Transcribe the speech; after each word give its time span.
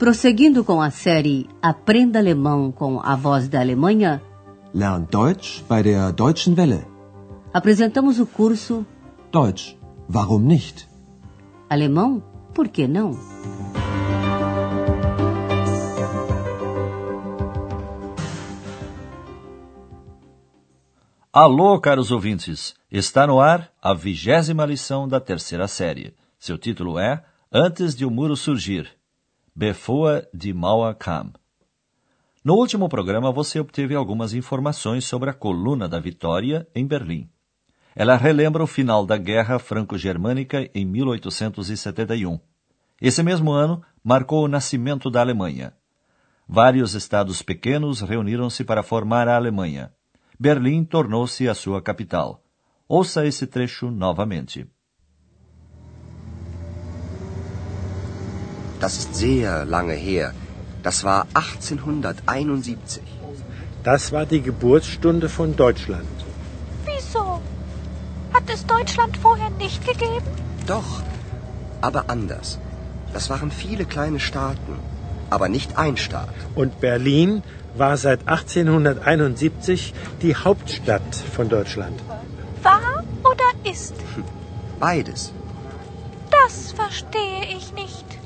Prosseguindo 0.00 0.64
com 0.64 0.80
a 0.80 0.90
série 0.90 1.46
Aprenda 1.60 2.18
Alemão 2.18 2.72
com 2.72 2.98
a 3.00 3.14
Voz 3.14 3.48
da 3.48 3.60
Alemanha, 3.60 4.22
Lern 4.72 5.06
Deutsch 5.10 5.62
bei 5.68 5.82
der 5.82 6.10
Deutschen 6.12 6.54
Welle. 6.54 6.86
apresentamos 7.52 8.18
o 8.18 8.24
curso 8.24 8.86
Deutsch, 9.30 9.76
warum 10.10 10.38
nicht? 10.38 10.88
Alemão, 11.68 12.22
por 12.54 12.68
que 12.68 12.88
não? 12.88 13.10
Alô, 21.30 21.78
caros 21.78 22.10
ouvintes! 22.10 22.74
Está 22.90 23.26
no 23.26 23.38
ar 23.38 23.70
a 23.82 23.92
vigésima 23.92 24.64
lição 24.64 25.06
da 25.06 25.20
terceira 25.20 25.68
série. 25.68 26.14
Seu 26.38 26.56
título 26.56 26.98
é 26.98 27.22
Antes 27.52 27.94
de 27.94 28.06
o 28.06 28.10
Muro 28.10 28.34
Surgir. 28.34 28.99
Bevor 29.54 30.26
die 30.32 30.52
Mauer 30.52 30.94
kam. 30.94 31.32
No 32.42 32.54
último 32.54 32.88
programa, 32.88 33.30
você 33.32 33.60
obteve 33.60 33.94
algumas 33.94 34.32
informações 34.32 35.04
sobre 35.04 35.28
a 35.28 35.34
Coluna 35.34 35.88
da 35.88 36.00
Vitória 36.00 36.66
em 36.74 36.86
Berlim. 36.86 37.28
Ela 37.94 38.16
relembra 38.16 38.62
o 38.62 38.66
final 38.66 39.04
da 39.04 39.18
Guerra 39.18 39.58
Franco-Germânica 39.58 40.70
em 40.74 40.86
1871. 40.86 42.38
Esse 43.00 43.22
mesmo 43.22 43.50
ano 43.50 43.82
marcou 44.02 44.44
o 44.44 44.48
nascimento 44.48 45.10
da 45.10 45.20
Alemanha. 45.20 45.74
Vários 46.48 46.94
estados 46.94 47.42
pequenos 47.42 48.00
reuniram-se 48.00 48.64
para 48.64 48.82
formar 48.82 49.28
a 49.28 49.36
Alemanha. 49.36 49.92
Berlim 50.38 50.84
tornou-se 50.84 51.48
a 51.48 51.54
sua 51.54 51.82
capital. 51.82 52.42
Ouça 52.88 53.26
esse 53.26 53.46
trecho 53.46 53.90
novamente. 53.90 54.66
Das 58.80 58.96
ist 58.96 59.14
sehr 59.14 59.64
lange 59.66 59.92
her. 59.92 60.32
Das 60.82 61.04
war 61.04 61.26
1871. 61.34 63.02
Das 63.84 64.12
war 64.12 64.24
die 64.26 64.40
Geburtsstunde 64.40 65.28
von 65.28 65.54
Deutschland. 65.56 66.08
Wieso? 66.86 67.40
Hat 68.32 68.48
es 68.54 68.64
Deutschland 68.66 69.16
vorher 69.18 69.50
nicht 69.50 69.86
gegeben? 69.86 70.30
Doch, 70.66 71.02
aber 71.80 72.04
anders. 72.08 72.58
Das 73.12 73.28
waren 73.28 73.50
viele 73.50 73.84
kleine 73.84 74.20
Staaten, 74.20 74.78
aber 75.30 75.48
nicht 75.48 75.76
ein 75.78 75.96
Staat. 75.96 76.34
Und 76.54 76.80
Berlin 76.80 77.42
war 77.74 77.96
seit 77.96 78.20
1871 78.28 79.92
die 80.22 80.36
Hauptstadt 80.36 81.14
von 81.36 81.48
Deutschland. 81.48 82.00
War 82.62 83.04
oder 83.24 83.70
ist? 83.70 83.94
Beides. 84.78 85.32
Das 86.30 86.72
verstehe 86.72 87.44
ich 87.56 87.72
nicht. 87.72 88.19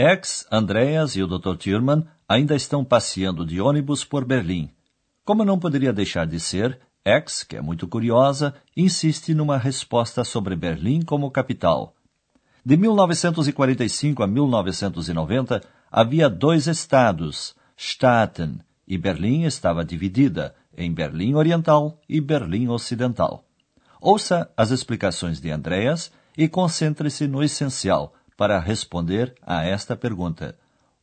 Ex, 0.00 0.46
Andreas 0.48 1.16
e 1.16 1.24
o 1.24 1.26
Dr. 1.26 1.56
Thurman 1.56 2.06
ainda 2.28 2.54
estão 2.54 2.84
passeando 2.84 3.44
de 3.44 3.60
ônibus 3.60 4.04
por 4.04 4.24
Berlim. 4.24 4.70
Como 5.24 5.44
não 5.44 5.58
poderia 5.58 5.92
deixar 5.92 6.24
de 6.24 6.38
ser, 6.38 6.78
Ex, 7.04 7.42
que 7.42 7.56
é 7.56 7.60
muito 7.60 7.88
curiosa, 7.88 8.54
insiste 8.76 9.34
numa 9.34 9.58
resposta 9.58 10.22
sobre 10.22 10.54
Berlim 10.54 11.02
como 11.02 11.28
capital. 11.32 11.96
De 12.64 12.76
1945 12.76 14.22
a 14.22 14.28
1990, 14.28 15.64
havia 15.90 16.30
dois 16.30 16.68
estados, 16.68 17.56
Staaten, 17.76 18.60
e 18.86 18.96
Berlim 18.96 19.46
estava 19.46 19.84
dividida 19.84 20.54
em 20.76 20.94
Berlim 20.94 21.34
Oriental 21.34 22.00
e 22.08 22.20
Berlim 22.20 22.68
Ocidental. 22.68 23.44
Ouça 24.00 24.48
as 24.56 24.70
explicações 24.70 25.40
de 25.40 25.50
Andreas 25.50 26.12
e 26.36 26.46
concentre-se 26.46 27.26
no 27.26 27.42
essencial 27.42 28.14
para 28.38 28.60
responder 28.60 29.34
a 29.42 29.66
esta 29.66 29.96
pergunta: 29.96 30.54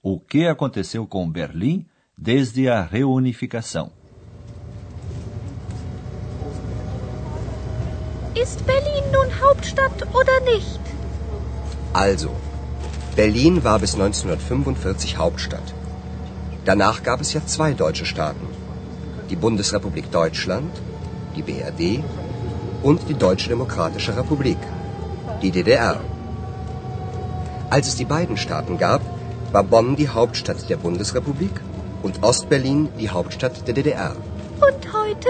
O 0.02 0.20
que 0.20 0.48
aconteceu 0.48 1.06
com 1.06 1.30
Berlim 1.30 1.86
desde 2.18 2.70
a 2.70 2.82
reunificação? 2.82 3.92
Ist 8.34 8.64
Berlin 8.64 9.04
nun 9.12 9.30
Hauptstadt 9.42 9.98
oder 10.14 10.40
nicht? 10.52 10.80
Also, 11.94 12.32
Berlin 13.16 13.64
war 13.64 13.80
bis 13.80 13.94
1945 13.94 15.18
Hauptstadt. 15.18 15.74
Danach 16.66 17.04
gab 17.04 17.22
es 17.22 17.34
ja 17.34 17.42
zwei 17.46 17.74
deutsche 17.74 18.06
Staaten. 18.06 18.48
Die 19.30 19.36
Bundesrepublik 19.36 20.10
Deutschland, 20.12 20.74
die 21.36 21.44
BRD, 21.44 22.04
und 22.84 23.08
die 23.10 23.14
Deutsche 23.14 23.50
Demokratische 23.50 24.16
Republik, 24.16 24.58
die 25.42 25.52
DDR. 25.52 26.15
Als 27.70 27.88
es 27.88 27.96
die 27.96 28.06
beiden 28.06 28.38
Staaten 28.38 28.78
gab, 28.78 29.02
war 29.52 29.64
Bonn 29.64 29.96
die 29.96 30.10
Hauptstadt 30.10 30.70
der 30.70 30.78
Bundesrepublik 30.78 31.52
und 32.04 32.24
Ostberlin 32.24 32.90
die 33.00 33.10
Hauptstadt 33.10 33.68
der 33.68 33.74
DDR. 33.74 34.16
Und 34.68 34.94
heute? 34.94 35.30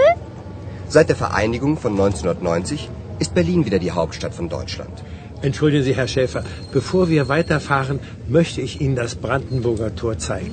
Seit 0.88 1.08
der 1.08 1.16
Vereinigung 1.16 1.76
von 1.76 1.92
1990 1.92 2.90
ist 3.18 3.34
Berlin 3.34 3.64
wieder 3.64 3.78
die 3.78 3.92
Hauptstadt 3.92 4.34
von 4.34 4.48
Deutschland. 4.48 5.02
Entschuldigen 5.42 5.84
Sie, 5.84 5.94
Herr 5.94 6.08
Schäfer, 6.08 6.44
bevor 6.72 7.08
wir 7.08 7.28
weiterfahren, 7.28 8.00
möchte 8.28 8.60
ich 8.60 8.80
Ihnen 8.80 8.96
das 8.96 9.14
Brandenburger 9.14 9.94
Tor 9.94 10.18
zeigen. 10.18 10.52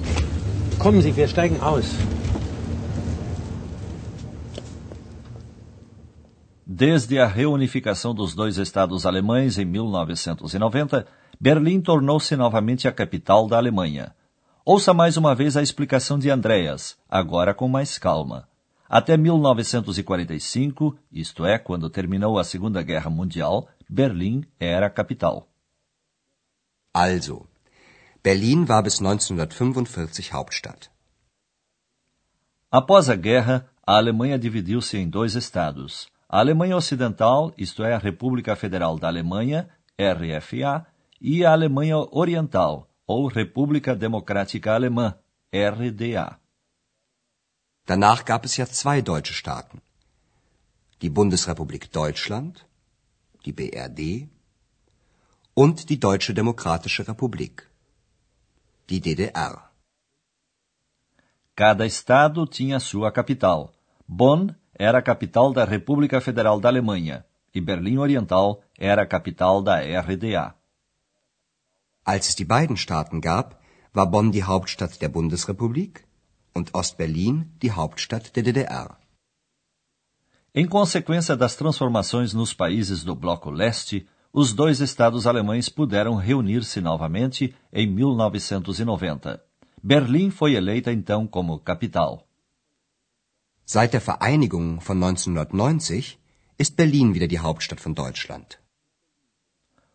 Kommen 0.79 1.01
Sie, 1.01 1.15
wir 1.15 1.27
steigen 1.27 1.61
aus. 1.61 1.85
Desde 6.65 7.23
a 7.23 7.27
reunificação 7.27 8.15
dos 8.15 8.35
dois 8.35 8.57
estados 8.57 9.05
alemães 9.05 9.57
em 9.57 9.65
1990, 9.65 11.05
Berlim 11.39 11.81
tornou-se 11.81 12.35
novamente 12.35 12.87
a 12.87 12.91
capital 12.91 13.47
da 13.47 13.57
Alemanha. 13.57 14.15
Ouça 14.65 14.93
mais 14.93 15.17
uma 15.17 15.35
vez 15.35 15.57
a 15.57 15.61
explicação 15.61 16.17
de 16.17 16.29
Andreas, 16.29 16.97
agora 17.09 17.53
com 17.53 17.67
mais 17.67 17.97
calma. 17.97 18.47
Até 18.87 19.17
1945, 19.17 20.97
isto 21.11 21.45
é, 21.45 21.57
quando 21.57 21.89
terminou 21.89 22.37
a 22.37 22.43
Segunda 22.43 22.81
Guerra 22.81 23.09
Mundial, 23.09 23.67
Berlim 23.89 24.43
era 24.59 24.85
a 24.85 24.89
capital. 24.89 25.47
Also, 26.93 27.47
Berlin 28.23 28.65
war 28.69 28.83
bis 28.83 28.99
1945 29.01 30.31
Hauptstadt. 30.31 30.89
Após 32.71 33.09
a 33.09 33.15
guerra, 33.15 33.67
a 33.85 33.97
Alemanha 33.97 34.39
dividiu-se 34.39 34.97
em 34.97 35.09
dois 35.09 35.35
estados. 35.35 36.07
A 36.29 36.39
Alemanha 36.39 36.77
Ocidental, 36.77 37.53
isto 37.57 37.83
é, 37.83 37.93
a 37.93 37.97
República 37.97 38.55
Federal 38.55 38.97
da 38.97 39.07
Alemanha, 39.07 39.67
RFA, 39.99 40.85
e 41.23 41.45
a 41.45 41.53
Alemanha 41.53 41.97
Oriental, 42.11 42.89
ou 43.07 43.27
República 43.27 43.95
Democrática 43.95 44.73
Alemã, 44.73 45.17
RDA. 45.53 46.37
Danach 47.85 48.25
gab 48.25 48.45
es 48.45 48.57
ja 48.57 48.65
zwei 48.65 49.01
deutsche 49.01 49.33
Staaten. 49.33 49.81
Die 51.01 51.09
Bundesrepublik 51.09 51.89
Deutschland, 51.91 52.65
die 53.45 53.53
BRD 53.53 54.27
und 55.53 55.89
die 55.89 55.97
Deutsche 55.97 56.33
Demokratische 56.33 57.07
Republik, 57.07 57.69
die 58.89 58.99
DDR. 58.99 59.71
Cada 61.55 61.85
estado 61.85 62.45
tinha 62.47 62.79
sua 62.79 63.11
capital. 63.11 63.71
Bonn 64.07 64.55
era 64.73 64.97
a 64.97 65.01
capital 65.01 65.53
da 65.53 65.63
República 65.63 66.19
Federal 66.19 66.59
da 66.59 66.69
Alemanha 66.69 67.25
e 67.53 67.61
Berlim 67.61 67.99
Oriental 67.99 68.61
era 68.77 69.03
a 69.03 69.05
capital 69.05 69.61
da 69.61 69.77
RDA. 69.79 70.62
Als 72.03 72.29
es 72.29 72.35
die 72.35 72.45
beiden 72.45 72.75
Staaten 72.75 73.21
gab, 73.21 73.61
war 73.93 74.07
Bonn 74.07 74.31
die 74.31 74.43
Hauptstadt 74.43 75.01
der 75.01 75.09
Bundesrepublik 75.09 76.05
und 76.53 76.73
Ostberlin 76.73 77.51
die 77.61 77.71
Hauptstadt 77.71 78.35
der 78.35 78.43
DDR. 78.43 78.97
Em 80.53 80.67
consequência 80.67 81.35
das 81.35 81.55
transformações 81.55 82.33
nos 82.33 82.53
países 82.53 83.03
do 83.03 83.15
Bloco 83.15 83.49
Leste, 83.49 84.07
os 84.31 84.53
dois 84.53 84.81
estados 84.81 85.25
alemães 85.25 85.69
puderam 85.69 86.15
reunir-se 86.15 86.81
novamente 86.81 87.55
em 87.71 87.87
1990. 87.87 89.41
Berlim 89.81 90.29
foi 90.29 90.55
eleita 90.55 90.91
então 90.91 91.25
como 91.27 91.59
capital. 91.59 92.27
Seit 93.65 93.93
der 93.93 94.01
Vereinigung 94.01 94.81
von 94.81 94.97
1990 94.97 96.19
ist 96.57 96.75
Berlin 96.75 97.13
wieder 97.13 97.27
die 97.27 97.39
Hauptstadt 97.39 97.79
von 97.79 97.93
Deutschland. 97.93 98.62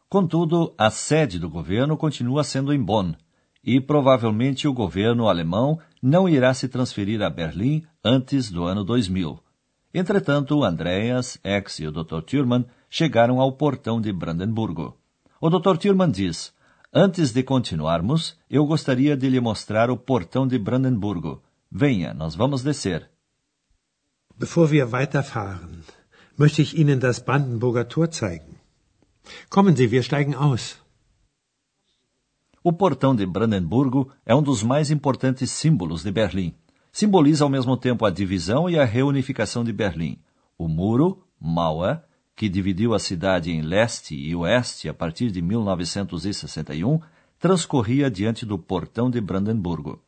Contudo, 0.09 0.75
a 0.79 0.91
sede 0.91 1.39
do 1.39 1.51
governo 1.51 1.97
continua 1.97 2.43
sendo 2.43 2.73
em 2.73 2.83
Bonn, 2.83 3.13
e 3.63 3.79
provavelmente 3.79 4.67
o 4.67 4.73
governo 4.73 5.29
alemão 5.29 5.79
não 6.03 6.27
irá 6.27 6.55
se 6.55 6.67
transferir 6.67 7.21
a 7.21 7.29
Berlim 7.29 7.85
antes 8.03 8.51
do 8.51 8.65
ano 8.65 8.83
2000. 8.85 9.39
Entretanto, 9.93 10.65
Andreas, 10.65 11.39
Ex 11.45 11.81
e 11.81 11.87
o 11.87 11.93
Dr. 11.93 12.23
Thurman 12.23 12.65
chegaram 12.89 13.39
ao 13.39 13.53
portão 13.53 14.01
de 14.01 14.11
Brandemburgo. 14.11 14.97
O 15.41 15.51
Dr. 15.51 15.77
Thurman 15.77 16.11
diz: 16.11 16.55
Antes 16.93 17.33
de 17.33 17.43
continuarmos, 17.43 18.39
eu 18.49 18.65
gostaria 18.65 19.15
de 19.15 19.29
lhe 19.29 19.41
mostrar 19.41 19.91
o 19.91 19.97
portão 19.97 20.47
de 20.47 20.59
Brandemburgo. 20.59 21.43
Venha, 21.71 22.15
nós 22.15 22.35
vamos 22.35 22.63
descer. 22.63 23.11
Bevor 24.39 24.71
wir 24.71 24.87
weiterfahren, 24.87 25.83
möchte 26.39 26.63
ich 26.63 26.79
Ihnen 26.79 26.99
das 26.99 27.19
Brandenburger 27.19 27.87
Tor 27.87 28.09
zeigen. 28.09 28.58
Kommen 29.49 29.77
Sie, 29.77 29.91
wir 29.91 30.03
steigen 30.03 30.35
aus. 30.35 30.79
O 32.63 32.73
portão 32.73 33.15
de 33.15 33.25
Brandenburgo 33.25 34.11
é 34.27 34.35
um 34.35 34.43
dos 34.43 34.63
mais 34.63 34.91
importantes 34.91 35.51
símbolos 35.51 36.03
de 36.03 36.11
Berlim. 36.11 36.55
Simboliza 36.93 37.45
ao 37.45 37.51
mesmo 37.51 37.77
tempo 37.77 38.05
a 38.05 38.11
divisão 38.11 38.69
e 38.69 38.79
a 38.79 38.85
reunificação 38.85 39.63
de 39.63 39.73
Berlim. 39.73 40.19
O 40.59 40.69
muro, 40.69 41.25
Mauer, 41.41 42.03
que 42.35 42.49
dividiu 42.49 42.95
a 42.95 42.99
cidade 42.99 43.51
em 43.51 43.63
leste 43.63 44.15
e 44.15 44.35
oeste 44.35 44.89
a 44.89 44.95
partir 44.95 45.31
de 45.31 45.41
1961, 45.41 47.01
transcorria 47.39 48.11
diante 48.11 48.45
do 48.45 48.59
portão 48.59 49.09
de 49.09 49.21
Brandenburgo. 49.21 50.03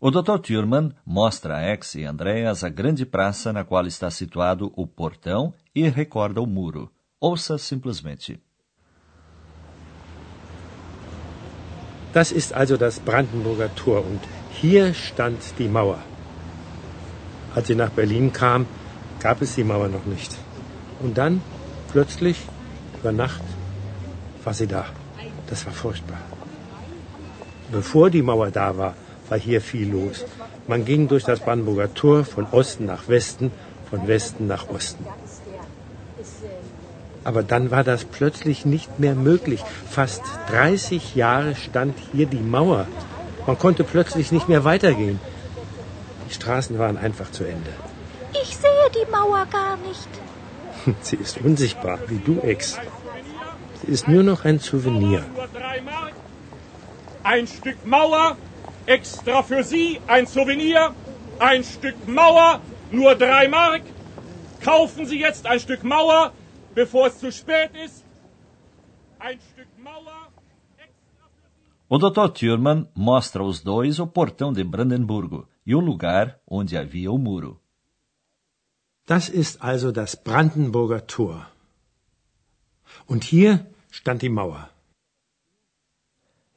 O 0.00 0.10
Dr. 0.10 0.38
Thurman 0.38 0.92
mostra 1.04 1.56
a 1.56 1.72
Ex 1.72 1.96
e 1.96 2.04
Andreas 2.04 2.62
a 2.62 2.68
grande 2.68 3.04
praça 3.04 3.52
na 3.52 3.64
qual 3.64 3.84
está 3.86 4.10
situado 4.10 4.72
o 4.76 4.86
portão 4.86 5.52
e 5.74 5.88
recorda 5.88 6.40
o 6.40 6.46
muro. 6.46 6.90
Ouça 7.20 7.58
simplesmente. 7.58 8.38
Das 12.12 12.32
ist 12.32 12.52
also 12.52 12.76
das 12.76 13.00
Brandenburger 13.00 13.74
Tor 13.74 14.04
und 14.04 14.20
hier 14.50 14.94
stand 14.94 15.38
die 15.58 15.68
Mauer. 15.68 15.98
Als 17.54 17.66
sie 17.66 17.74
nach 17.74 17.90
Berlin 17.90 18.32
kam, 18.32 18.66
gab 19.20 19.42
es 19.42 19.56
die 19.56 19.64
Mauer 19.64 19.88
noch 19.88 20.06
nicht. 20.06 20.36
Und 21.00 21.18
dann, 21.18 21.42
plötzlich, 21.90 22.38
über 23.00 23.12
Nacht, 23.12 23.42
war 24.44 24.54
sie 24.54 24.66
da. 24.66 24.86
Das 25.48 25.66
war 25.66 25.72
furchtbar. 25.72 26.20
Bevor 27.72 28.10
die 28.10 28.22
Mauer 28.22 28.50
da 28.50 28.76
war, 28.78 28.94
war 29.28 29.38
hier 29.38 29.60
viel 29.60 29.90
los. 29.90 30.24
Man 30.68 30.84
ging 30.84 31.08
durch 31.08 31.24
das 31.24 31.40
Brandenburger 31.40 31.92
Tor 31.94 32.24
von 32.24 32.46
Osten 32.46 32.86
nach 32.86 33.08
Westen, 33.08 33.50
von 33.90 34.06
Westen 34.06 34.46
nach 34.46 34.68
Osten. 34.68 35.04
Aber 37.24 37.42
dann 37.42 37.70
war 37.70 37.84
das 37.84 38.04
plötzlich 38.04 38.64
nicht 38.64 38.98
mehr 38.98 39.14
möglich. 39.14 39.62
Fast 39.90 40.22
30 40.50 41.14
Jahre 41.14 41.54
stand 41.54 41.94
hier 42.12 42.26
die 42.26 42.40
Mauer. 42.40 42.86
Man 43.46 43.58
konnte 43.58 43.84
plötzlich 43.84 44.32
nicht 44.32 44.48
mehr 44.48 44.64
weitergehen. 44.64 45.20
Die 46.28 46.34
Straßen 46.34 46.78
waren 46.78 46.96
einfach 46.96 47.30
zu 47.30 47.44
Ende. 47.44 47.70
Ich 48.42 48.56
sehe 48.56 48.90
die 48.94 49.10
Mauer 49.10 49.46
gar 49.46 49.76
nicht. 49.78 50.08
Sie 51.02 51.16
ist 51.16 51.38
unsichtbar, 51.38 51.98
wie 52.08 52.18
du, 52.18 52.40
Ex. 52.40 52.78
Sie 53.82 53.92
ist 53.92 54.08
nur 54.08 54.22
noch 54.22 54.44
ein 54.44 54.58
Souvenir. 54.58 55.24
Ein 57.22 57.46
Stück 57.46 57.84
Mauer, 57.84 58.36
extra 58.86 59.42
für 59.42 59.62
Sie, 59.62 60.00
ein 60.06 60.26
Souvenir. 60.26 60.94
Ein 61.38 61.62
Stück 61.62 62.08
Mauer, 62.08 62.60
nur 62.90 63.14
drei 63.14 63.48
Mark. 63.48 63.82
Kaufen 64.64 65.06
Sie 65.06 65.20
jetzt 65.20 65.46
ein 65.46 65.60
Stück 65.60 65.84
Mauer, 65.84 66.32
bevor 66.82 67.04
es 67.08 67.18
zu 67.18 67.30
spät 67.32 67.72
ist. 67.86 68.04
Ein 69.18 69.38
Stück 69.50 69.70
Mauer. 69.86 70.20
O 71.88 71.96
Dr. 71.98 72.28
Thurman 72.38 72.80
mostra 72.94 73.42
aos 73.42 73.58
dois 73.70 73.98
o 73.98 74.06
portão 74.06 74.52
de 74.52 74.62
Brandenburgo 74.62 75.40
e 75.66 75.74
o 75.74 75.80
lugar 75.80 76.38
onde 76.46 76.76
havia 76.76 77.10
o 77.10 77.18
muro. 77.18 77.52
Das 79.10 79.24
ist 79.28 79.54
also 79.70 79.90
das 79.90 80.14
Brandenburger 80.14 81.02
Tor. 81.14 81.38
Und 83.10 83.24
hier 83.32 83.66
stand 83.90 84.20
die 84.22 84.34
Mauer. 84.38 84.70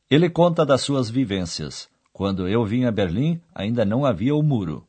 Ele 0.08 0.30
conta 0.30 0.66
das 0.66 0.82
suas 0.82 1.10
vivências. 1.10 1.90
Quando 2.14 2.48
eu 2.48 2.64
vim 2.66 2.84
a 2.86 2.92
Berlim, 2.92 3.42
ainda 3.56 3.84
não 3.86 4.06
havia 4.06 4.36
o 4.36 4.44
muro. 4.44 4.86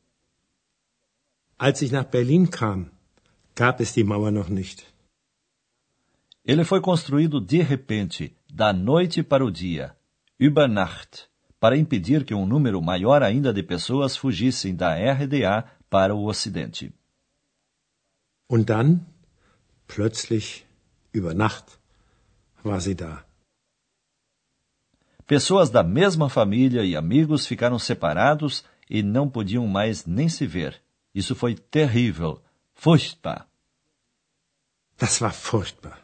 Als 1.56 1.80
ich 1.80 1.92
nach 1.92 2.08
Berlin 2.10 2.50
kam, 2.50 2.90
gab 3.54 3.80
es 3.80 3.94
die 3.94 4.04
Mauer 4.04 4.32
noch 4.32 4.50
nicht. 4.50 4.91
Ele 6.44 6.64
foi 6.64 6.80
construído 6.80 7.40
de 7.40 7.62
repente, 7.62 8.36
da 8.52 8.72
noite 8.72 9.22
para 9.22 9.44
o 9.44 9.50
dia, 9.50 9.96
über 10.38 10.68
Nacht, 10.68 11.28
para 11.60 11.76
impedir 11.76 12.24
que 12.24 12.34
um 12.34 12.44
número 12.44 12.82
maior 12.82 13.22
ainda 13.22 13.52
de 13.52 13.62
pessoas 13.62 14.16
fugissem 14.16 14.74
da 14.74 14.94
RDA 14.94 15.64
para 15.88 16.14
o 16.14 16.26
Ocidente. 16.26 16.92
Und 18.48 18.66
dann, 18.66 19.06
plötzlich, 19.86 20.66
über 21.14 21.32
Nacht, 21.32 21.78
war 22.64 22.80
sie 22.80 22.94
da. 22.94 23.24
Pessoas 25.26 25.70
da 25.70 25.84
mesma 25.84 26.28
família 26.28 26.84
e 26.84 26.96
amigos 26.96 27.46
ficaram 27.46 27.78
separados 27.78 28.64
e 28.90 29.02
não 29.02 29.30
podiam 29.30 29.66
mais 29.68 30.04
nem 30.04 30.28
se 30.28 30.44
ver. 30.44 30.82
Isso 31.14 31.36
foi 31.36 31.54
terrível, 31.54 32.42
furchtbar. 32.74 33.46
Das 34.98 35.20
war 35.20 35.32
furchtbar. 35.32 36.01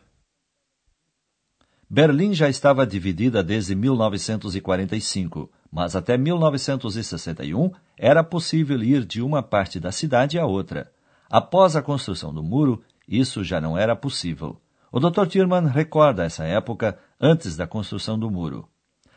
Berlim 1.90 2.34
já 2.34 2.50
estava 2.50 2.86
dividida 2.86 3.42
desde 3.42 3.74
1945, 3.74 5.50
mas 5.72 5.96
até 5.96 6.18
1961 6.18 7.70
era 7.96 8.22
possível 8.22 8.82
ir 8.82 9.06
de 9.06 9.22
uma 9.22 9.42
parte 9.42 9.80
da 9.80 9.90
cidade 9.90 10.38
à 10.38 10.44
outra. 10.44 10.92
Após 11.30 11.76
a 11.76 11.82
construção 11.82 12.32
do 12.32 12.42
muro, 12.42 12.82
isso 13.08 13.42
já 13.42 13.58
não 13.58 13.76
era 13.76 13.96
possível. 13.96 14.60
O 14.92 15.00
Dr. 15.00 15.26
Thurman 15.26 15.66
recorda 15.66 16.24
essa 16.24 16.44
época 16.44 16.98
antes 17.18 17.56
da 17.56 17.66
construção 17.66 18.18
do 18.18 18.30
muro. 18.30 18.68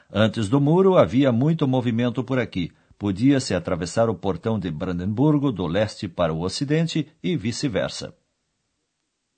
Antes 0.10 0.48
do 0.48 0.62
muro 0.62 0.98
havia 0.98 1.32
muito 1.32 1.68
movimento 1.68 2.24
por 2.24 2.40
aqui. 2.40 2.72
Podia-se 2.98 3.54
atravessar 3.54 4.10
o 4.10 4.16
portão 4.16 4.58
de 4.58 4.72
Brandenburgo 4.72 5.52
do 5.52 5.68
leste 5.68 6.08
para 6.08 6.34
o 6.34 6.42
ocidente 6.42 7.08
e 7.22 7.36
vice-versa. 7.36 8.14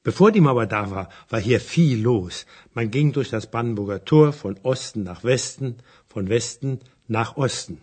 Bevor 0.04 0.32
die 0.32 0.42
Mauer 0.42 0.66
da 0.66 0.92
war, 0.92 1.10
war 1.30 1.40
hier 1.40 1.62
viel 1.62 2.02
los. 2.02 2.46
Man 2.74 2.92
ging 2.92 3.14
durch 3.14 3.30
das 3.30 3.48
Brandenburger 3.48 4.04
Tor 4.04 4.34
von 4.34 4.60
Osten 4.64 5.04
nach 5.04 5.24
Westen, 5.24 5.78
von 6.08 6.28
Westen 6.28 6.82
nach 7.08 7.38
Osten. 7.38 7.82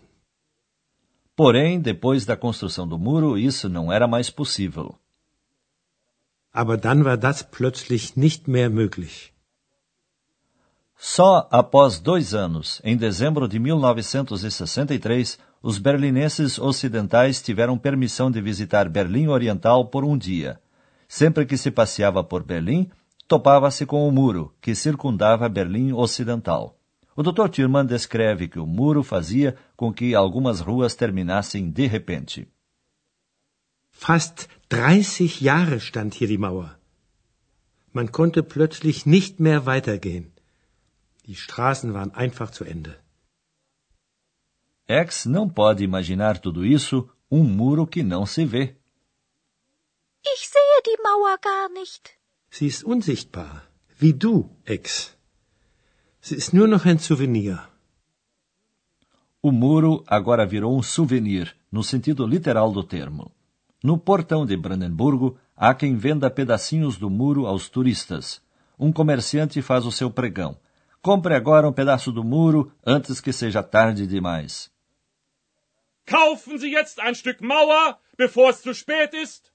Porém, 1.35 1.81
depois 1.81 2.25
da 2.25 2.37
construção 2.37 2.87
do 2.87 2.99
muro, 2.99 3.37
isso 3.37 3.67
não 3.67 3.91
era 3.91 4.07
mais 4.07 4.29
possível. 4.29 4.95
Aber 6.53 6.77
dann 6.77 7.03
war 7.03 7.17
das 7.17 7.41
plötzlich 7.41 8.15
nicht 8.15 8.47
mehr 8.47 8.69
möglich. 8.69 9.33
Só 10.95 11.47
após 11.49 11.99
dois 11.99 12.35
anos, 12.35 12.79
em 12.83 12.95
dezembro 12.95 13.47
de 13.47 13.57
1963, 13.57 15.39
os 15.63 15.79
berlinenses 15.79 16.59
ocidentais 16.59 17.41
tiveram 17.41 17.75
permissão 17.79 18.29
de 18.29 18.39
visitar 18.39 18.87
Berlim 18.87 19.27
Oriental 19.27 19.87
por 19.87 20.03
um 20.03 20.15
dia. 20.15 20.59
Sempre 21.11 21.45
que 21.45 21.57
se 21.57 21.69
passeava 21.69 22.23
por 22.23 22.41
Berlim, 22.41 22.89
topava-se 23.27 23.85
com 23.85 24.07
o 24.07 24.11
muro, 24.13 24.55
que 24.61 24.73
circundava 24.73 25.49
Berlim 25.49 25.91
Ocidental. 25.91 26.79
O 27.17 27.21
Dr. 27.21 27.49
Thurman 27.49 27.85
descreve 27.85 28.47
que 28.47 28.57
o 28.57 28.65
muro 28.65 29.03
fazia 29.03 29.57
com 29.75 29.91
que 29.91 30.15
algumas 30.15 30.61
ruas 30.61 30.95
terminassem 30.95 31.69
de 31.69 31.85
repente. 31.85 32.47
Fast 33.91 34.47
30 34.69 35.25
Jahre 35.41 35.81
stand 35.81 36.11
hier 36.15 36.29
die 36.29 36.37
Mauer. 36.37 36.79
Man 37.91 38.09
konnte 38.09 38.41
plötzlich 38.41 39.05
nicht 39.05 39.37
mehr 39.37 39.65
weitergehen. 39.65 40.31
Die 41.25 41.35
Straßen 41.35 41.93
waren 41.93 42.11
einfach 42.15 42.51
zu 42.51 42.63
Ende. 42.63 42.97
X 44.87 45.25
não 45.25 45.49
pode 45.49 45.83
imaginar 45.83 46.39
tudo 46.39 46.65
isso, 46.65 47.09
um 47.29 47.43
muro 47.43 47.85
que 47.85 48.01
não 48.01 48.25
se 48.25 48.45
vê. 48.45 48.80
Ich 50.23 50.47
sehe 50.47 50.79
die 50.85 51.01
Mauer 51.03 51.37
gar 51.37 51.69
nicht. 51.69 52.11
Sie 52.49 52.67
ist 52.67 52.83
unsichtbar, 52.83 53.63
wie 53.97 54.13
du, 54.13 54.49
Ex. 54.65 55.15
Sie 56.19 56.35
ist 56.35 56.53
nur 56.53 56.67
noch 56.67 56.85
ein 56.85 56.99
Souvenir. 56.99 57.67
O 59.41 59.51
muro 59.51 60.03
agora 60.05 60.45
virou 60.45 60.75
um 60.75 60.83
souvenir, 60.83 61.55
no 61.71 61.81
sentido 61.81 62.27
literal 62.27 62.71
do 62.71 62.83
termo. 62.83 63.31
No 63.83 63.97
portão 63.97 64.45
de 64.45 64.55
Brandenburgo, 64.55 65.39
há 65.55 65.73
quem 65.73 65.95
venda 65.97 66.29
pedacinhos 66.29 66.95
do 66.97 67.09
muro 67.09 67.47
aos 67.47 67.67
turistas. 67.67 68.39
Um 68.77 68.91
comerciante 68.91 69.59
faz 69.63 69.83
o 69.85 69.91
seu 69.91 70.11
pregão. 70.11 70.59
Compre 71.01 71.33
agora 71.33 71.67
um 71.67 71.73
pedaço 71.73 72.11
do 72.11 72.23
muro 72.23 72.71
antes 72.85 73.19
que 73.19 73.33
seja 73.33 73.63
tarde 73.63 74.05
demais. 74.05 74.69
Kaufen 76.05 76.59
Sie 76.59 76.71
jetzt 76.71 76.99
ein 76.99 77.15
Stück 77.15 77.41
Mauer, 77.41 77.97
bevor 78.17 78.51
es 78.51 78.61
zu 78.61 78.73
spät 78.75 79.13
ist. 79.15 79.50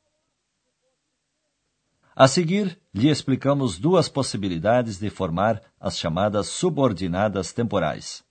A 2.18 2.26
seguir, 2.26 2.80
lhe 2.94 3.11
explicamos 3.11 3.78
duas 3.78 4.08
possibilidades 4.08 4.99
de 4.99 5.11
formar 5.11 5.61
as 5.78 5.99
chamadas 5.99 6.46
subordinadas 6.46 7.52
temporais. 7.52 8.25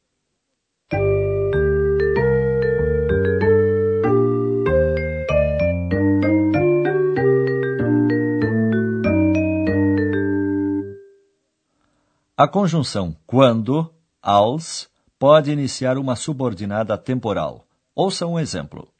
A 12.36 12.48
conjunção 12.48 13.16
quando, 13.28 13.94
als, 14.20 14.90
pode 15.20 15.52
iniciar 15.52 16.00
uma 16.00 16.16
subordinada 16.16 16.98
temporal. 16.98 17.68
Ouça 17.94 18.26
um 18.26 18.40
exemplo. 18.40 18.92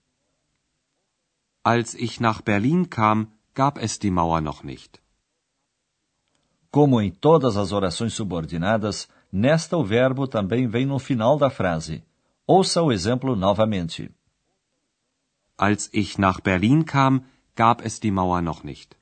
Als 1.64 1.96
ich 1.96 2.20
nach 2.20 2.44
Berlin 2.44 2.86
kam, 2.86 3.35
gab 3.56 3.80
es 3.80 3.98
die 3.98 4.12
Mauer 4.12 4.42
noch 4.42 4.64
nicht. 4.64 5.02
Como 6.70 7.02
em 7.02 7.10
todas 7.10 7.56
as 7.56 7.72
orações 7.72 8.14
subordinadas, 8.14 9.08
nesta 9.32 9.78
o 9.78 9.84
verbo 9.84 10.28
também 10.28 10.68
vem 10.68 10.86
no 10.86 11.00
final 11.00 11.38
da 11.38 11.50
frase. 11.50 12.04
Ouça 12.46 12.82
o 12.82 12.92
exemplo 12.92 13.34
novamente. 13.36 14.12
Als 15.58 15.90
ich 15.94 16.18
nach 16.18 16.42
Berlin 16.42 16.84
kam, 16.84 17.24
gab 17.56 17.82
es 17.82 17.98
die 17.98 18.12
Mauer 18.12 18.42
noch 18.42 18.64
nicht. 18.66 18.98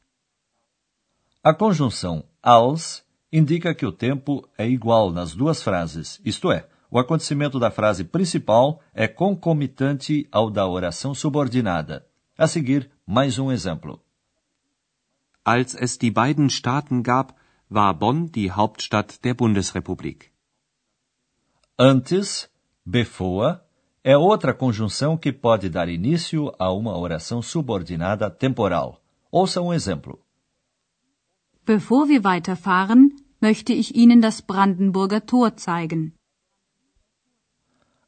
A 1.44 1.54
conjunção 1.54 2.24
als 2.42 3.04
indica 3.32 3.74
que 3.74 3.86
o 3.86 3.92
tempo 3.92 4.48
é 4.56 4.70
igual 4.70 5.12
nas 5.12 5.34
duas 5.34 5.64
frases, 5.64 6.22
isto 6.24 6.52
é, 6.52 6.70
o 6.92 7.00
acontecimento 7.00 7.58
da 7.58 7.72
frase 7.72 8.04
principal 8.04 8.80
é 8.94 9.08
concomitante 9.08 10.28
ao 10.32 10.52
da 10.52 10.68
oração 10.68 11.16
subordinada. 11.16 12.06
A 12.38 12.48
seguir, 12.48 12.92
mais 13.06 13.40
um 13.40 13.52
exemplo. 13.52 14.03
Als 15.44 15.76
es 15.76 16.00
die 16.00 16.12
beiden 16.12 16.50
Staaten 16.50 17.04
gab, 17.04 17.36
war 17.70 17.94
Bonn 17.94 18.32
die 18.32 18.52
Hauptstadt 18.52 19.24
der 19.26 19.34
Bundesrepublik. 19.34 20.32
Antes, 21.78 22.50
before, 22.86 23.62
é 24.04 24.18
outra 24.18 24.54
conjunção 24.54 25.18
que 25.18 25.34
pode 25.34 25.70
dar 25.70 25.90
início 25.90 26.54
a 26.58 26.72
uma 26.72 26.98
oração 26.98 27.42
subordinada 27.42 28.30
temporal. 28.30 29.02
Ouça 29.32 29.62
um 29.62 29.74
exemplo. 29.74 30.24
Bevor 31.66 32.08
wir 32.08 32.24
weiterfahren, 32.24 33.16
möchte 33.42 33.74
ich 33.74 33.96
Ihnen 33.96 34.22
das 34.22 34.40
Brandenburger 34.42 35.22
Tor 35.22 35.52
zeigen. 35.58 36.14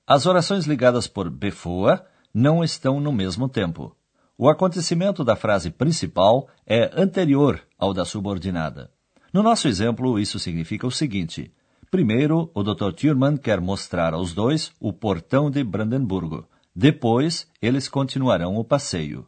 As 0.07 0.25
orações 0.25 0.65
ligadas 0.65 1.07
por 1.07 1.29
before 1.29 2.01
não 2.33 2.63
estão 2.63 2.99
no 2.99 3.11
mesmo 3.11 3.49
tempo. 3.49 3.95
O 4.37 4.49
acontecimento 4.49 5.23
da 5.23 5.35
frase 5.35 5.71
principal 5.71 6.49
é 6.67 6.91
anterior 6.93 7.61
ao 7.77 7.93
da 7.93 8.03
subordinada. 8.03 8.91
No 9.31 9.41
nosso 9.41 9.67
exemplo, 9.67 10.19
isso 10.19 10.39
significa 10.39 10.85
o 10.85 10.91
seguinte: 10.91 11.53
primeiro, 11.89 12.51
o 12.53 12.61
Dr. 12.61 12.91
Thurman 12.91 13.37
quer 13.37 13.61
mostrar 13.61 14.13
aos 14.13 14.33
dois 14.33 14.73
o 14.79 14.91
portão 14.91 15.49
de 15.49 15.63
Brandenburgo. 15.63 16.45
Depois, 16.75 17.47
eles 17.61 17.87
continuarão 17.87 18.57
o 18.57 18.65
passeio. 18.65 19.25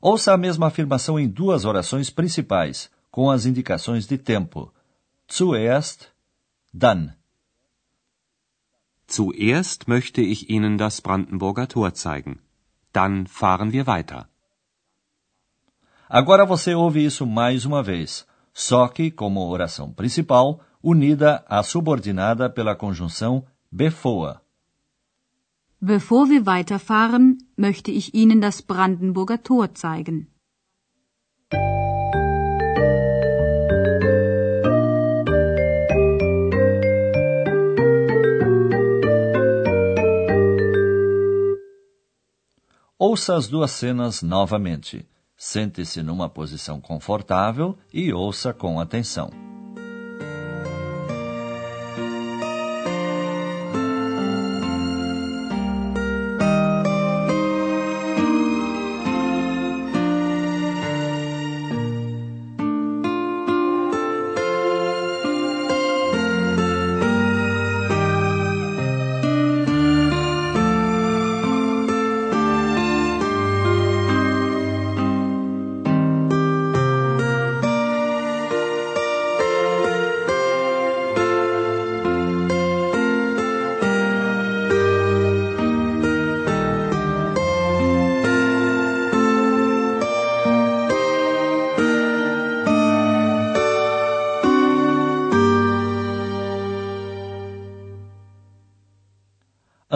Ouça 0.00 0.32
a 0.32 0.36
mesma 0.36 0.68
afirmação 0.68 1.18
em 1.18 1.28
duas 1.28 1.64
orações 1.64 2.08
principais, 2.08 2.88
com 3.10 3.28
as 3.30 3.44
indicações 3.44 4.06
de 4.06 4.16
tempo. 4.16 4.72
Zuerst, 5.30 6.06
dann. 6.72 7.14
Zuerst 9.10 9.88
möchte 9.88 10.22
ich 10.22 10.48
Ihnen 10.48 10.76
das 10.76 11.00
Brandenburger 11.00 11.66
Tor 11.66 11.90
zeigen. 11.94 12.38
Dann 12.92 13.26
fahren 13.26 13.70
wir 13.72 13.86
weiter. 13.86 14.28
Agora 16.08 16.44
você 16.44 16.74
ouve 16.74 17.04
isso 17.04 17.24
mais 17.24 17.64
uma 17.64 17.82
vez, 17.82 18.26
só 18.52 18.88
que 18.88 19.10
como 19.10 19.48
oração 19.48 19.92
principal, 19.92 20.60
unida 20.82 21.44
à 21.46 21.62
subordinada 21.62 22.50
pela 22.50 22.74
conjunção 22.74 23.44
before. 23.70 24.40
Bevor 25.80 26.28
wir 26.28 26.44
weiterfahren, 26.44 27.38
möchte 27.56 27.90
ich 27.90 28.12
Ihnen 28.12 28.40
das 28.40 28.60
Brandenburger 28.60 29.42
Tor 29.42 29.70
zeigen. 29.72 30.26
Ouça 43.02 43.34
as 43.34 43.48
duas 43.48 43.70
cenas 43.70 44.20
novamente. 44.20 45.08
Sente-se 45.34 46.02
numa 46.02 46.28
posição 46.28 46.78
confortável 46.82 47.78
e 47.90 48.12
ouça 48.12 48.52
com 48.52 48.78
atenção. 48.78 49.30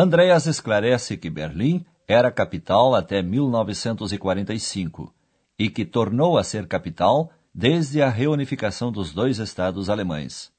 Andreas 0.05 0.47
esclarece 0.47 1.17
que 1.17 1.31
Berlim 1.31 1.83
era 2.07 2.31
capital 2.31 2.95
até 2.95 3.23
1945 3.23 5.11
e 5.59 5.71
que 5.71 5.87
tornou 5.87 6.37
a 6.37 6.45
ser 6.45 6.67
capital 6.67 7.31
desde 7.55 8.03
a 8.03 8.11
reunificação 8.11 8.93
dos 8.93 9.15
dois 9.15 9.39
estados 9.39 9.89
alemães. 9.89 10.53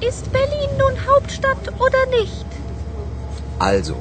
Ist 0.00 0.28
Berlin 0.32 0.76
nun 0.76 0.96
Hauptstadt 1.06 1.68
oder 1.78 2.04
nicht? 2.06 2.46
Also, 3.60 3.96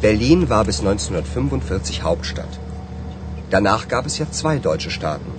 Berlin 0.00 0.48
war 0.48 0.64
bis 0.64 0.80
1945 0.80 2.02
Hauptstadt. 2.02 2.58
Danach 3.50 3.86
gab 3.86 4.04
es 4.04 4.18
ja 4.18 4.28
zwei 4.28 4.58
deutsche 4.58 4.90
Staaten. 4.90 5.30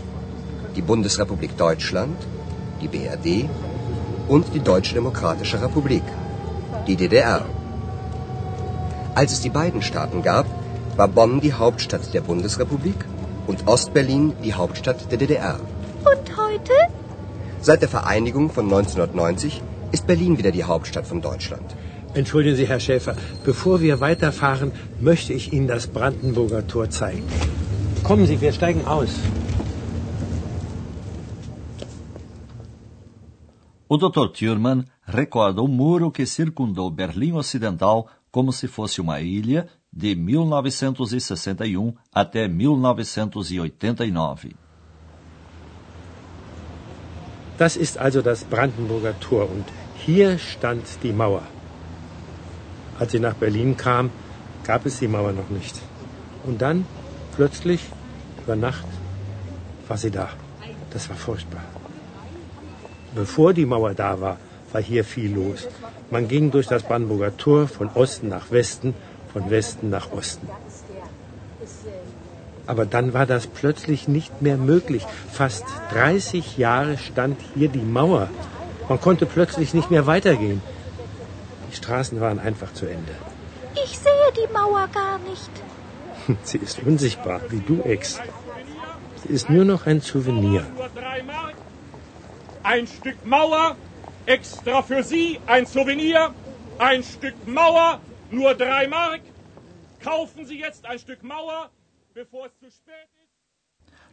Die 0.73 0.81
Bundesrepublik 0.81 1.57
Deutschland, 1.57 2.15
die 2.79 2.87
BRD 2.87 3.49
und 4.27 4.53
die 4.53 4.59
Deutsche 4.59 4.93
Demokratische 4.93 5.61
Republik, 5.61 6.03
die 6.87 6.95
DDR. 6.95 7.45
Als 9.15 9.31
es 9.31 9.41
die 9.41 9.49
beiden 9.49 9.81
Staaten 9.81 10.21
gab, 10.21 10.45
war 10.97 11.07
Bonn 11.07 11.39
die 11.41 11.53
Hauptstadt 11.53 12.13
der 12.13 12.21
Bundesrepublik 12.21 13.05
und 13.47 13.67
Ostberlin 13.67 14.33
die 14.43 14.53
Hauptstadt 14.53 15.11
der 15.11 15.17
DDR. 15.17 15.59
Und 16.05 16.37
heute? 16.37 16.73
Seit 17.61 17.81
der 17.81 17.89
Vereinigung 17.89 18.49
von 18.49 18.65
1990 18.65 19.61
ist 19.91 20.07
Berlin 20.07 20.37
wieder 20.37 20.51
die 20.51 20.63
Hauptstadt 20.63 21.07
von 21.07 21.21
Deutschland. 21.21 21.75
Entschuldigen 22.13 22.55
Sie, 22.55 22.67
Herr 22.67 22.79
Schäfer, 22.79 23.15
bevor 23.43 23.81
wir 23.81 23.99
weiterfahren, 23.99 24.71
möchte 24.99 25.33
ich 25.33 25.51
Ihnen 25.51 25.67
das 25.67 25.87
Brandenburger 25.87 26.67
Tor 26.67 26.89
zeigen. 26.89 27.23
Kommen 28.03 28.27
Sie, 28.27 28.39
wir 28.41 28.51
steigen 28.51 28.85
aus. 28.85 29.09
O 33.93 33.97
Dr. 33.97 34.29
Thurman 34.29 34.85
recorda 35.05 35.61
o 35.61 35.67
muro 35.67 36.09
que 36.09 36.25
circundou 36.25 36.89
Berlim 36.89 37.33
Ocidental 37.33 38.07
como 38.31 38.51
se 38.51 38.67
fosse 38.67 38.99
uma 38.99 39.21
ilha 39.21 39.67
de 39.91 40.15
1961 40.15 41.93
até 42.11 42.47
1989. 42.47 44.55
Das 47.59 47.75
ist 47.75 47.99
also 47.99 48.23
das 48.23 48.43
Brandenburger 48.43 49.13
Tor 49.19 49.43
und 49.43 49.65
hier 50.03 50.39
stand 50.39 50.81
die 51.03 51.13
Mauer. 51.13 51.43
Als 52.99 53.11
sie 53.11 53.19
nach 53.19 53.35
Berlin 53.35 53.77
kam, 53.77 54.09
gab 54.63 54.87
es 54.87 54.97
die 54.97 55.07
Mauer 55.07 55.33
noch 55.33 55.51
nicht. 55.51 55.79
Und 56.43 56.63
dann, 56.63 56.87
plötzlich, 57.35 57.81
über 58.43 58.55
Nacht, 58.55 58.87
war 59.87 59.97
sie 59.97 60.09
da. 60.09 60.29
Das 60.89 61.09
war 61.09 61.15
furchtbar. 61.15 61.72
Bevor 63.15 63.53
die 63.53 63.65
Mauer 63.65 63.93
da 63.93 64.19
war, 64.19 64.37
war 64.71 64.81
hier 64.81 65.03
viel 65.03 65.33
los. 65.33 65.67
Man 66.09 66.27
ging 66.27 66.51
durch 66.51 66.67
das 66.67 66.83
Brandenburger 66.83 67.35
Tor 67.37 67.67
von 67.67 67.89
Osten 67.93 68.29
nach 68.29 68.51
Westen, 68.51 68.93
von 69.31 69.49
Westen 69.49 69.89
nach 69.89 70.11
Osten. 70.11 70.47
Aber 72.65 72.85
dann 72.85 73.13
war 73.13 73.25
das 73.25 73.47
plötzlich 73.47 74.07
nicht 74.07 74.41
mehr 74.41 74.57
möglich. 74.57 75.05
Fast 75.31 75.65
30 75.91 76.57
Jahre 76.57 76.97
stand 76.97 77.37
hier 77.53 77.67
die 77.67 77.79
Mauer. 77.79 78.29
Man 78.89 78.99
konnte 78.99 79.25
plötzlich 79.25 79.73
nicht 79.73 79.91
mehr 79.91 80.07
weitergehen. 80.07 80.61
Die 81.71 81.75
Straßen 81.75 82.19
waren 82.21 82.39
einfach 82.39 82.73
zu 82.73 82.85
Ende. 82.85 83.13
Ich 83.83 83.97
sehe 83.97 84.31
die 84.37 84.51
Mauer 84.53 84.87
gar 84.93 85.19
nicht. 85.19 85.51
Sie 86.43 86.57
ist 86.57 86.79
unsichtbar, 86.83 87.41
wie 87.49 87.59
du, 87.59 87.81
Ex. 87.81 88.19
Sie 89.23 89.33
ist 89.33 89.49
nur 89.49 89.65
noch 89.65 89.85
ein 89.85 90.01
Souvenir. 90.01 90.65
Ein 92.63 92.87
Stück 92.87 93.25
Mauer, 93.25 93.75
extra 94.25 94.81
für 94.81 95.03
Sie, 95.03 95.39
ein 95.45 95.65
Souvenir. 95.65 96.33
Ein 96.79 97.03
Stück 97.03 97.35
Mauer, 97.45 97.99
nur 98.31 98.55
drei 98.55 98.87
Mark. 98.87 99.21
Kaufen 100.01 100.45
Sie 100.45 100.59
jetzt 100.59 100.85
ein 100.85 100.97
Stück 100.97 101.23
Mauer, 101.23 101.69
bevor 102.13 102.45
es 102.47 102.57
zu 102.59 102.71
spät 102.71 103.09
ist. 103.21 103.33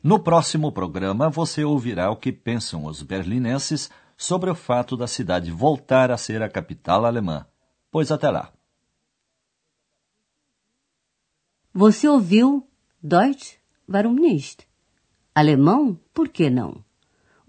No 0.02 0.18
próximo 0.18 0.72
programa, 0.72 1.28
você 1.28 1.62
ouvirá 1.62 2.10
o 2.10 2.16
que 2.16 2.32
pensam 2.32 2.86
os 2.86 3.02
berlinenses 3.02 3.90
sobre 4.16 4.50
o 4.50 4.54
fato 4.54 4.96
da 4.96 5.06
cidade 5.06 5.50
voltar 5.50 6.10
a 6.10 6.16
ser 6.16 6.42
a 6.42 6.48
capital 6.48 7.04
alemã. 7.04 7.46
Pois 7.90 8.10
até 8.10 8.30
lá. 8.30 8.52
Você 11.72 12.08
ouviu 12.08 12.66
Deutsch? 13.02 13.58
Warum 13.88 14.14
nicht? 14.14 14.66
Alemão? 15.34 15.98
Por 16.12 16.28
que 16.28 16.50
não? 16.50 16.84